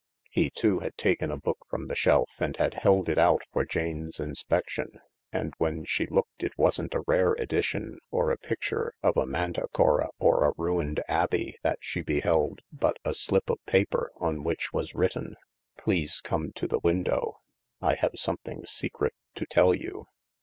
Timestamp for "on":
14.17-14.41